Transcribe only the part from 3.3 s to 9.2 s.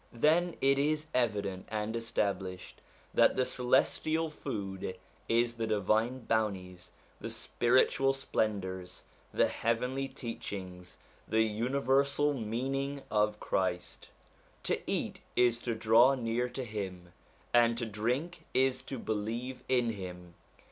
the celestial food is the divine bounties, the spiritual splendours,